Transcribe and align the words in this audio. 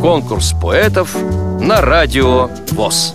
Конкурс 0.00 0.54
поэтов 0.62 1.14
на 1.60 1.80
радио 1.80 2.48
ВОЗ. 2.72 3.14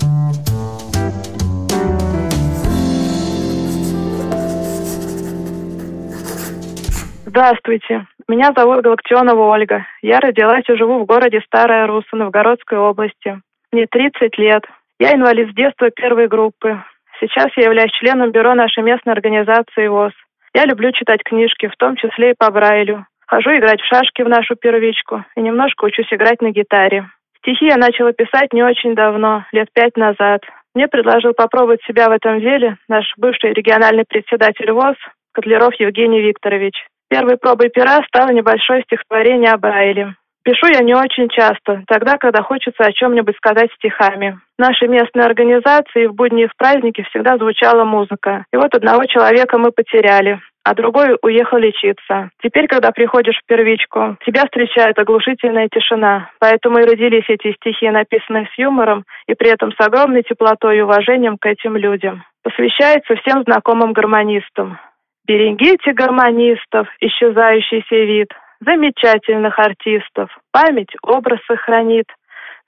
Здравствуйте, 7.25 8.07
меня 8.27 8.53
зовут 8.55 8.81
Галактионова 8.81 9.51
Ольга. 9.51 9.85
Я 10.01 10.19
родилась 10.19 10.63
и 10.69 10.75
живу 10.77 10.99
в 10.99 11.05
городе 11.05 11.41
Старая 11.45 11.85
Русса 11.85 12.15
Новгородской 12.15 12.77
области. 12.77 13.41
Мне 13.71 13.87
30 13.91 14.37
лет. 14.37 14.63
Я 14.99 15.13
инвалид 15.13 15.51
с 15.51 15.53
детства 15.53 15.89
первой 15.91 16.27
группы. 16.27 16.81
Сейчас 17.19 17.47
я 17.57 17.65
являюсь 17.65 17.91
членом 17.91 18.31
бюро 18.31 18.55
нашей 18.55 18.83
местной 18.83 19.13
организации 19.13 19.87
ВОЗ. 19.87 20.13
Я 20.53 20.65
люблю 20.65 20.91
читать 20.93 21.23
книжки, 21.23 21.67
в 21.67 21.75
том 21.75 21.97
числе 21.97 22.31
и 22.31 22.35
по 22.37 22.49
Брайлю. 22.49 23.05
Хожу 23.27 23.57
играть 23.57 23.81
в 23.81 23.85
шашки 23.85 24.21
в 24.21 24.29
нашу 24.29 24.55
первичку 24.55 25.23
и 25.35 25.41
немножко 25.41 25.85
учусь 25.85 26.11
играть 26.11 26.41
на 26.41 26.51
гитаре. 26.51 27.09
Стихи 27.39 27.65
я 27.65 27.77
начала 27.77 28.11
писать 28.11 28.53
не 28.53 28.63
очень 28.63 28.95
давно, 28.95 29.45
лет 29.51 29.67
пять 29.73 29.97
назад. 29.97 30.41
Мне 30.73 30.87
предложил 30.87 31.33
попробовать 31.33 31.81
себя 31.83 32.09
в 32.09 32.11
этом 32.11 32.39
деле 32.39 32.77
наш 32.87 33.05
бывший 33.17 33.53
региональный 33.53 34.03
председатель 34.07 34.71
ВОЗ 34.71 34.95
Котлеров 35.33 35.73
Евгений 35.79 36.21
Викторович. 36.21 36.75
Первой 37.09 37.37
пробой 37.37 37.69
пера 37.69 38.01
стало 38.07 38.31
небольшое 38.31 38.81
стихотворение 38.83 39.51
о 39.51 39.57
Брайле. 39.57 40.15
Пишу 40.43 40.67
я 40.67 40.81
не 40.81 40.93
очень 40.93 41.27
часто, 41.29 41.83
тогда, 41.87 42.17
когда 42.17 42.43
хочется 42.43 42.83
о 42.83 42.91
чем-нибудь 42.91 43.35
сказать 43.37 43.71
стихами. 43.73 44.39
В 44.57 44.61
нашей 44.61 44.87
местной 44.87 45.25
организации 45.25 46.05
в 46.05 46.13
будни 46.13 46.43
и 46.43 46.47
в 46.47 46.55
праздники 46.55 47.03
всегда 47.09 47.37
звучала 47.37 47.83
музыка. 47.83 48.45
И 48.53 48.57
вот 48.57 48.75
одного 48.75 49.05
человека 49.05 49.57
мы 49.57 49.71
потеряли, 49.71 50.39
а 50.65 50.73
другой 50.73 51.15
уехал 51.21 51.59
лечиться. 51.59 52.31
Теперь, 52.41 52.67
когда 52.67 52.89
приходишь 52.91 53.37
в 53.37 53.45
первичку, 53.45 54.17
тебя 54.25 54.45
встречает 54.45 54.97
оглушительная 54.97 55.69
тишина. 55.69 56.31
Поэтому 56.39 56.79
и 56.79 56.85
родились 56.85 57.29
эти 57.29 57.53
стихи, 57.53 57.87
написанные 57.91 58.49
с 58.51 58.57
юмором 58.57 59.05
и 59.27 59.35
при 59.35 59.51
этом 59.51 59.71
с 59.71 59.79
огромной 59.79 60.23
теплотой 60.23 60.79
и 60.79 60.81
уважением 60.81 61.37
к 61.37 61.45
этим 61.45 61.77
людям. 61.77 62.23
Посвящается 62.43 63.15
всем 63.15 63.43
знакомым 63.43 63.93
гармонистам. 63.93 64.79
Берегите 65.27 65.93
гармонистов, 65.93 66.87
исчезающийся 66.99 67.95
вид, 67.95 68.29
замечательных 68.59 69.59
артистов. 69.59 70.35
Память 70.51 70.95
образ 71.03 71.41
сохранит, 71.45 72.07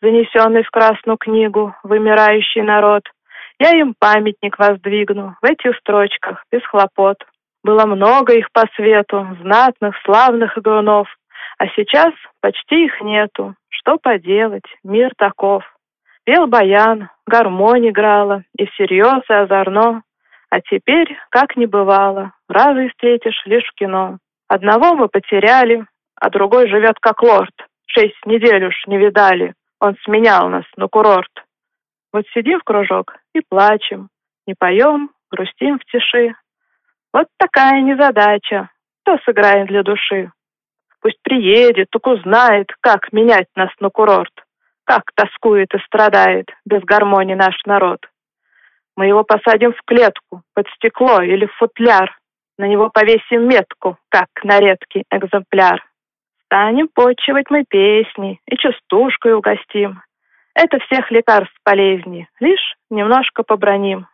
занесенный 0.04 0.62
в 0.62 0.70
Красную 0.70 1.18
книгу, 1.18 1.74
вымирающий 1.82 2.62
народ. 2.62 3.02
Я 3.60 3.72
им 3.72 3.96
памятник 3.98 4.60
воздвигну 4.60 5.36
в 5.42 5.46
этих 5.46 5.76
строчках, 5.78 6.44
без 6.52 6.64
хлопот. 6.64 7.18
Было 7.68 7.86
много 7.86 8.32
их 8.34 8.50
по 8.54 8.64
свету, 8.78 9.28
знатных, 9.42 9.94
славных 10.06 10.58
игрунов, 10.58 11.10
а 11.58 11.68
сейчас 11.76 12.14
почти 12.40 12.86
их 12.86 13.02
нету. 13.02 13.56
Что 13.68 13.98
поделать, 13.98 14.64
мир 14.86 15.12
таков. 15.18 15.66
Пел 16.24 16.48
баян, 16.48 17.10
гармонь 17.26 17.90
играла, 17.90 18.44
и 18.58 18.66
всерьез, 18.68 19.22
и 19.30 19.34
озорно. 19.34 20.04
А 20.50 20.62
теперь, 20.62 21.14
как 21.30 21.58
не 21.58 21.66
бывало, 21.66 22.32
разы 22.48 22.88
встретишь 22.88 23.42
лишь 23.46 23.70
кино. 23.76 24.20
Одного 24.48 24.94
мы 24.94 25.10
потеряли, 25.10 25.86
а 26.16 26.30
другой 26.30 26.70
живет 26.70 26.96
как 27.02 27.22
лорд. 27.22 27.54
Шесть 27.86 28.26
недель 28.26 28.64
уж 28.64 28.76
не 28.88 28.98
видали, 28.98 29.56
он 29.82 29.98
сменял 30.06 30.48
нас 30.48 30.64
на 30.78 30.88
курорт. 30.88 31.32
Вот 32.14 32.24
сидим 32.34 32.62
в 32.62 32.64
кружок 32.64 33.18
и 33.36 33.42
плачем, 33.42 34.08
не 34.46 34.54
поем, 34.58 35.12
грустим 35.30 35.80
в 35.80 35.86
тиши. 35.92 36.34
Вот 37.18 37.30
такая 37.40 37.82
незадача, 37.82 38.70
что 39.02 39.18
сыграем 39.26 39.66
для 39.66 39.82
души. 39.82 40.32
Пусть 41.02 41.20
приедет, 41.24 41.88
только 41.90 42.10
узнает, 42.10 42.68
как 42.80 43.12
менять 43.12 43.48
нас 43.56 43.72
на 43.80 43.90
курорт, 43.90 44.34
как 44.84 45.02
тоскует 45.16 45.74
и 45.74 45.80
страдает 45.80 46.46
без 46.64 46.84
гармонии 46.84 47.34
наш 47.34 47.56
народ. 47.66 47.98
Мы 48.96 49.08
его 49.08 49.24
посадим 49.24 49.74
в 49.74 49.82
клетку, 49.88 50.44
под 50.54 50.68
стекло 50.76 51.24
или 51.24 51.48
в 51.48 51.54
футляр. 51.54 52.16
На 52.60 52.68
него 52.68 52.92
повесим 52.92 53.48
метку, 53.48 53.98
как 54.10 54.28
на 54.44 54.60
редкий 54.60 55.04
экземпляр. 55.10 55.84
Станем 56.46 56.88
почивать 56.94 57.50
мы 57.50 57.64
песни 57.68 58.40
и 58.46 58.56
частушкой 58.58 59.34
угостим. 59.34 60.04
Это 60.54 60.78
всех 60.82 61.10
лекарств 61.10 61.58
полезнее, 61.64 62.28
лишь 62.40 62.76
немножко 62.92 63.42
поброним. 63.42 64.06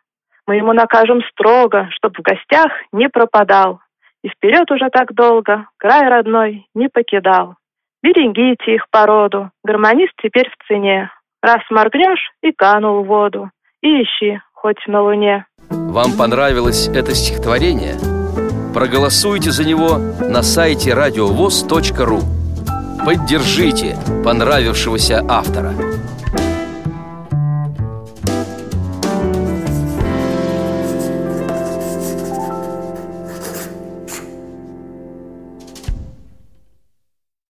Мы 0.46 0.56
ему 0.56 0.72
накажем 0.72 1.22
строго, 1.30 1.88
чтоб 1.92 2.16
в 2.16 2.22
гостях 2.22 2.70
не 2.92 3.08
пропадал. 3.08 3.80
И 4.22 4.28
вперед 4.28 4.70
уже 4.70 4.88
так 4.90 5.14
долго 5.14 5.66
край 5.78 6.08
родной 6.08 6.66
не 6.74 6.88
покидал. 6.88 7.56
Берегите 8.02 8.74
их 8.74 8.86
породу, 8.90 9.50
гармонист 9.64 10.12
теперь 10.22 10.48
в 10.50 10.66
цене. 10.66 11.10
Раз 11.42 11.60
моргнешь 11.70 12.32
и 12.42 12.52
канул 12.52 13.02
в 13.02 13.06
воду, 13.06 13.50
и 13.82 14.02
ищи 14.02 14.40
хоть 14.52 14.86
на 14.86 15.02
луне. 15.02 15.46
Вам 15.70 16.12
понравилось 16.18 16.88
это 16.88 17.14
стихотворение? 17.14 17.94
Проголосуйте 18.74 19.50
за 19.50 19.64
него 19.66 19.98
на 20.20 20.42
сайте 20.42 20.94
радиовоз.ру 20.94 22.20
Поддержите 23.04 23.96
понравившегося 24.24 25.22
автора 25.28 25.74